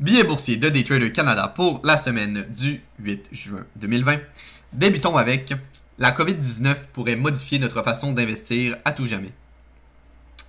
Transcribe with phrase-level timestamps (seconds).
[0.00, 4.18] Billets boursiers de Daytrader Canada pour la semaine du 8 juin 2020.
[4.72, 5.54] Débutons avec
[5.98, 9.30] la COVID-19 pourrait modifier notre façon d'investir à tout jamais.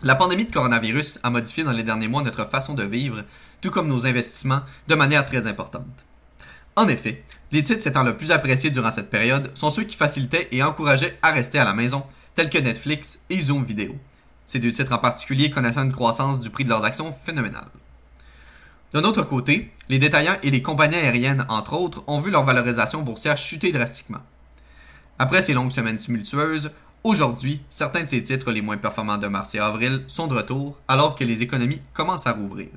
[0.01, 3.23] La pandémie de coronavirus a modifié dans les derniers mois notre façon de vivre,
[3.61, 6.05] tout comme nos investissements, de manière très importante.
[6.75, 10.47] En effet, les titres étant le plus appréciés durant cette période sont ceux qui facilitaient
[10.53, 12.03] et encourageaient à rester à la maison,
[12.33, 13.95] tels que Netflix et Zoom Vidéo.
[14.43, 17.69] Ces deux titres en particulier connaissant une croissance du prix de leurs actions phénoménale.
[18.95, 23.01] D'un autre côté, les détaillants et les compagnies aériennes, entre autres, ont vu leur valorisation
[23.01, 24.21] boursière chuter drastiquement.
[25.19, 26.71] Après ces longues semaines tumultueuses,
[27.03, 30.77] aujourd'hui, certains de ces titres les moins performants de mars et avril sont de retour
[30.87, 32.69] alors que les économies commencent à rouvrir.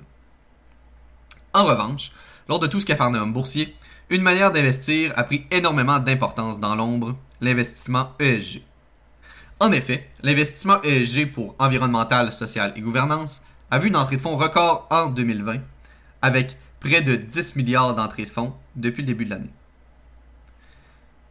[1.55, 2.11] En revanche,
[2.49, 3.77] lors de tout ce capharnaüm boursier,
[4.11, 8.63] une manière d'investir a pris énormément d'importance dans l'ombre, l'investissement ESG.
[9.61, 13.41] En effet, l'investissement ESG pour environnemental, social et gouvernance
[13.71, 15.61] a vu une entrée de fonds record en 2020
[16.23, 19.51] avec près de 10 milliards d'entrées de fonds depuis le début de l'année.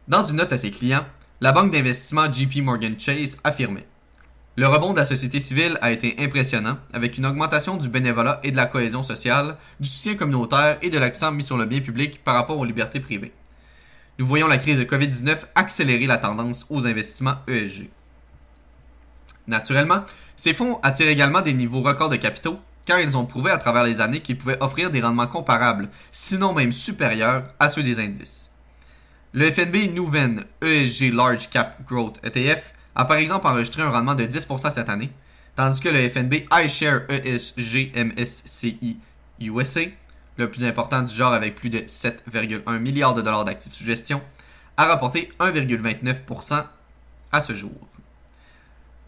[0.08, 1.06] Dans une note à ses clients,
[1.40, 3.86] la banque d'investissement JP Morgan Chase affirmait
[4.56, 8.50] Le rebond de la société civile a été impressionnant, avec une augmentation du bénévolat et
[8.50, 12.22] de la cohésion sociale, du soutien communautaire et de l'accent mis sur le bien public
[12.24, 13.32] par rapport aux libertés privées.
[14.18, 17.88] Nous voyons la crise de COVID-19 accélérer la tendance aux investissements ESG.
[19.46, 20.04] Naturellement,
[20.34, 22.58] ces fonds attirent également des niveaux records de capitaux
[22.88, 26.54] car ils ont prouvé à travers les années qu'ils pouvaient offrir des rendements comparables, sinon
[26.54, 28.50] même supérieurs, à ceux des indices.
[29.34, 34.24] Le FNB Nouven ESG Large Cap Growth ETF a par exemple enregistré un rendement de
[34.24, 35.10] 10% cette année,
[35.54, 38.98] tandis que le FNB iShare ESG MSCI
[39.38, 39.82] USA,
[40.38, 44.22] le plus important du genre avec plus de 7,1 milliards de dollars d'actifs sous gestion,
[44.78, 46.64] a rapporté 1,29%
[47.32, 47.72] à ce jour.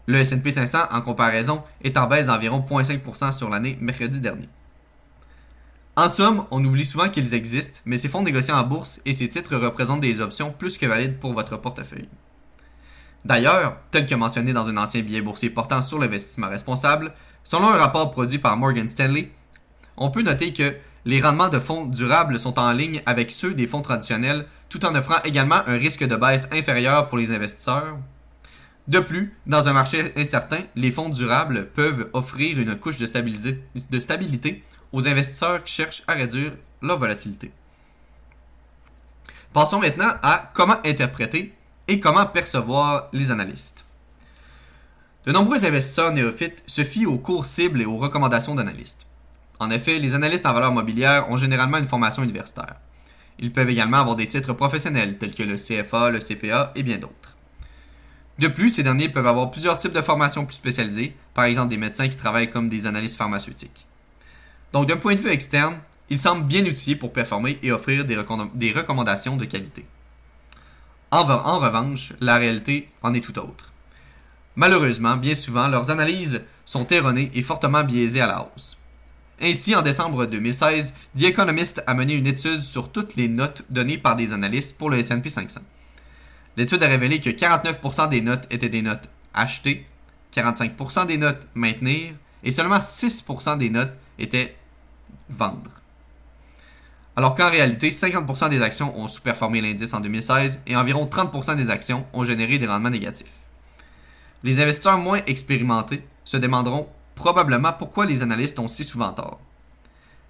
[0.07, 4.49] Le S&P 500, en comparaison, est en baisse d'environ 0,5% sur l'année mercredi dernier.
[5.95, 9.27] En somme, on oublie souvent qu'ils existent, mais ces fonds négociés en bourse et ces
[9.27, 12.07] titres représentent des options plus que valides pour votre portefeuille.
[13.25, 17.13] D'ailleurs, tel que mentionné dans un ancien billet boursier portant sur l'investissement responsable,
[17.43, 19.31] selon un rapport produit par Morgan Stanley,
[19.97, 20.73] on peut noter que
[21.05, 24.95] les rendements de fonds durables sont en ligne avec ceux des fonds traditionnels, tout en
[24.95, 27.97] offrant également un risque de baisse inférieur pour les investisseurs,
[28.87, 34.63] de plus, dans un marché incertain, les fonds durables peuvent offrir une couche de stabilité,
[34.91, 37.51] aux investisseurs qui cherchent à réduire leur volatilité.
[39.53, 41.53] Passons maintenant à comment interpréter
[41.87, 43.85] et comment percevoir les analystes.
[45.25, 49.05] De nombreux investisseurs néophytes se fient aux cours cibles et aux recommandations d'analystes.
[49.59, 52.77] En effet, les analystes en valeur mobilière ont généralement une formation universitaire.
[53.37, 56.97] Ils peuvent également avoir des titres professionnels tels que le CFA, le CPA et bien
[56.97, 57.35] d'autres.
[58.39, 61.77] De plus, ces derniers peuvent avoir plusieurs types de formations plus spécialisées, par exemple des
[61.77, 63.85] médecins qui travaillent comme des analystes pharmaceutiques.
[64.73, 65.77] Donc d'un point de vue externe,
[66.09, 68.15] ils semblent bien outillés pour performer et offrir des,
[68.71, 69.85] recommandations de qualité.
[71.11, 73.71] En, en revanche, la réalité en est tout autre.
[74.55, 78.77] Malheureusement, bien souvent, leurs analyses sont erronées et fortement biaisées à la hausse.
[79.41, 83.97] Ainsi, en décembre 2016, The Economist a mené une étude sur toutes les notes données
[83.97, 85.61] par des analystes pour le S&P 500.
[86.57, 89.85] L'étude a révélé que 49% des notes étaient des notes achetées,
[90.35, 92.13] 45% des notes maintenir
[92.43, 94.55] et seulement 6% des notes étaient
[95.29, 95.71] vendre.
[97.15, 101.69] Alors qu'en réalité, 50% des actions ont sous-performé l'indice en 2016 et environ 30% des
[101.69, 103.33] actions ont généré des rendements négatifs.
[104.43, 109.39] Les investisseurs moins expérimentés se demanderont probablement pourquoi les analystes ont si souvent tort.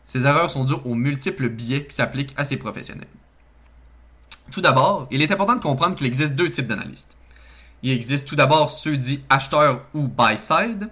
[0.03, 3.07] Ces erreurs sont dues aux multiples biais qui s'appliquent à ces professionnels.
[4.51, 7.15] Tout d'abord, il est important de comprendre qu'il existe deux types d'analystes.
[7.83, 10.89] Il existe tout d'abord ceux dits acheteurs ou buy-side.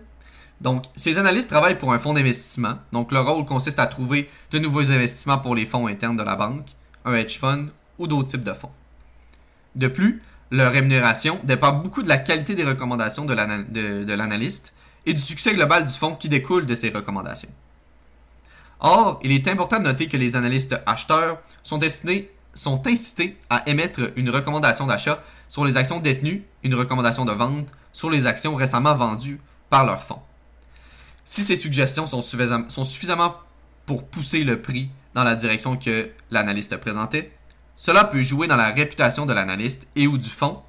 [0.61, 2.79] Donc, ces analystes travaillent pour un fonds d'investissement.
[2.91, 6.35] Donc, leur rôle consiste à trouver de nouveaux investissements pour les fonds internes de la
[6.35, 6.67] banque,
[7.05, 7.67] un hedge fund
[7.97, 8.71] ou d'autres types de fonds.
[9.75, 10.21] De plus,
[10.51, 14.73] leur rémunération dépend beaucoup de la qualité des recommandations de l'analyste
[15.05, 17.49] et du succès global du fonds qui découle de ces recommandations.
[18.79, 23.67] Or, il est important de noter que les analystes acheteurs sont destinés sont incités à
[23.69, 28.55] émettre une recommandation d'achat sur les actions détenues, une recommandation de vente sur les actions
[28.55, 29.39] récemment vendues
[29.69, 30.21] par leur fonds.
[31.23, 33.35] Si ces suggestions sont suffisamment,
[33.85, 37.31] pour pousser le prix dans la direction que l'analyste présentait,
[37.77, 40.61] cela peut jouer dans la réputation de l'analyste et ou du fonds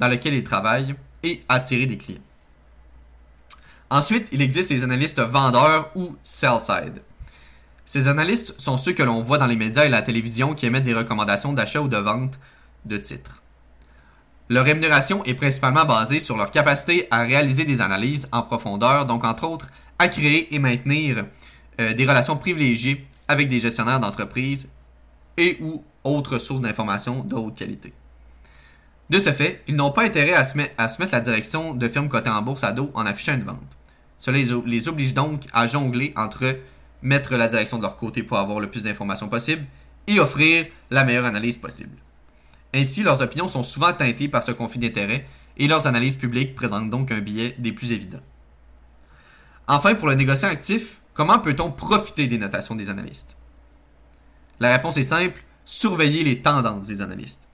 [0.00, 2.20] dans lequel il travaille et attirer des clients.
[3.88, 7.02] Ensuite, il existe les analystes vendeurs ou sell-side.
[7.92, 10.84] Ces analystes sont ceux que l'on voit dans les médias et la télévision qui émettent
[10.84, 12.38] des recommandations d'achat ou de vente
[12.84, 13.42] de titres.
[14.48, 19.24] Leur rémunération est principalement basée sur leur capacité à réaliser des analyses en profondeur, donc
[19.24, 19.66] entre autres
[19.98, 21.24] à créer et maintenir
[21.80, 24.68] euh, des relations privilégiées avec des gestionnaires d'entreprises
[25.36, 27.92] et ou autres sources d'informations de haute qualité.
[29.10, 31.88] De ce fait, ils n'ont pas intérêt à se, à se, mettre la direction de
[31.88, 33.76] firmes cotées en bourse à dos en affichant une vente.
[34.20, 36.54] Cela les oblige donc à jongler entre
[37.02, 39.64] mettre la direction de leur côté pour avoir le plus d'informations possible
[40.06, 41.96] et offrir la meilleure analyse possible.
[42.74, 45.26] Ainsi, leurs opinions sont souvent teintées par ce conflit d'intérêts
[45.56, 48.22] et leurs analyses publiques présentent donc un biais des plus évidents.
[49.66, 53.36] Enfin, pour le négociant actif, comment peut-on profiter des notations des analystes?
[54.58, 57.46] La réponse est simple, surveiller les tendances des analystes.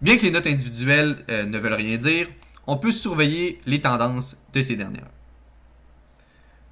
[0.00, 2.28] Bien que les notes individuelles euh, ne veulent rien dire,
[2.66, 5.10] on peut surveiller les tendances de ces dernières.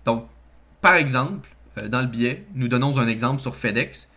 [0.04, 0.26] Donc,
[0.80, 1.48] par exemple,
[1.88, 4.10] dans le billet, nous donnons un exemple sur FedEx,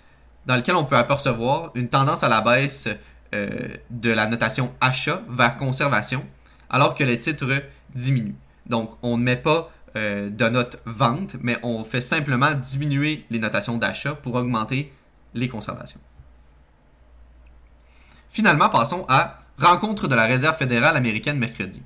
[0.45, 2.87] dans lequel on peut apercevoir une tendance à la baisse
[3.33, 3.49] euh,
[3.89, 6.25] de la notation achat vers conservation,
[6.69, 7.63] alors que les titres
[7.95, 8.35] diminuent.
[8.65, 13.39] Donc, on ne met pas euh, de note vente, mais on fait simplement diminuer les
[13.39, 14.91] notations d'achat pour augmenter
[15.33, 15.99] les conservations.
[18.29, 21.83] Finalement, passons à rencontre de la Réserve fédérale américaine mercredi.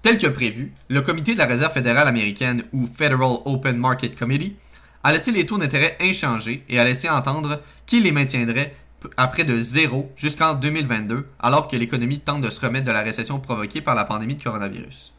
[0.00, 4.56] Tel que prévu, le comité de la Réserve fédérale américaine ou Federal Open Market Committee
[5.04, 8.74] a laissé les taux d'intérêt inchangés et a laissé entendre qu'il les maintiendrait
[9.16, 13.02] à près de zéro jusqu'en 2022, alors que l'économie tente de se remettre de la
[13.02, 15.14] récession provoquée par la pandémie de coronavirus.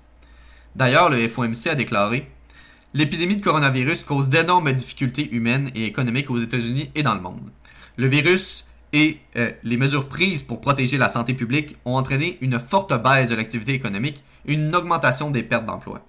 [0.75, 2.29] D'ailleurs, le FOMC a déclaré
[2.95, 7.51] L'épidémie de coronavirus cause d'énormes difficultés humaines et économiques aux États-Unis et dans le monde.
[7.97, 12.59] Le virus et euh, les mesures prises pour protéger la santé publique ont entraîné une
[12.59, 16.03] forte baisse de l'activité économique et une augmentation des pertes d'emplois.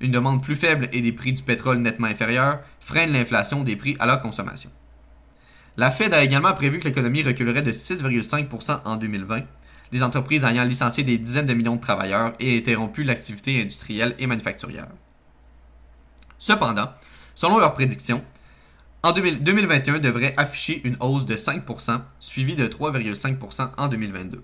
[0.00, 3.96] Une demande plus faible et des prix du pétrole nettement inférieurs freinent l'inflation des prix
[4.00, 4.70] à la consommation.
[5.76, 9.42] La Fed a également prévu que l'économie reculerait de 6,5% en 2020,
[9.92, 14.26] les entreprises ayant licencié des dizaines de millions de travailleurs et interrompu l'activité industrielle et
[14.26, 14.88] manufacturière.
[16.38, 16.90] Cependant,
[17.34, 18.24] selon leurs prédictions,
[19.02, 24.42] en 2021 devrait afficher une hausse de 5%, suivie de 3,5% en 2022.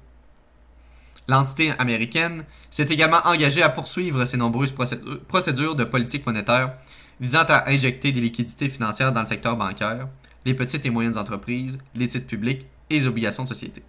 [1.28, 4.74] L'entité américaine s'est également engagée à poursuivre ses nombreuses
[5.28, 6.74] procédures de politique monétaire
[7.20, 10.08] visant à injecter des liquidités financières dans le secteur bancaire,
[10.44, 13.82] les petites et moyennes entreprises, les titres publics et les obligations de société.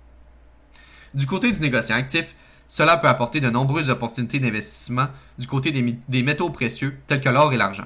[1.14, 2.36] Du côté du négociant actif,
[2.68, 5.08] cela peut apporter de nombreuses opportunités d'investissement
[5.38, 7.86] du côté des, métaux précieux tels que l'or et l'argent.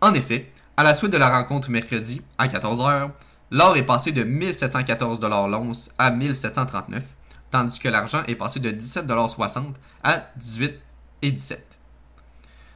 [0.00, 3.10] En effet, à la suite de la rencontre mercredi à 14h,
[3.50, 7.02] l'or est passé de 1714 l'once à 1739,
[7.50, 11.58] tandis que l'argent est passé de 17,60 à 18,17.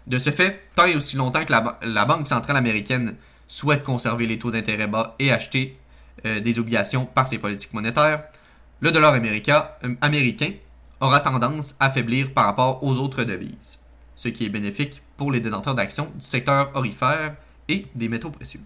[0.07, 4.39] De ce fait, tant et aussi longtemps que la Banque centrale américaine souhaite conserver les
[4.39, 5.79] taux d'intérêt bas et acheter
[6.25, 8.25] euh, des obligations par ses politiques monétaires,
[8.81, 10.53] le dollar américain, euh, américain
[11.01, 13.79] aura tendance à faiblir par rapport aux autres devises,
[14.17, 17.37] ce qui est bénéfique pour les détenteurs d'actions du secteur orifère
[17.69, 18.61] et des métaux précieux.